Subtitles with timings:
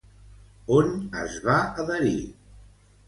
[0.77, 0.89] On
[1.25, 2.17] es va adherir?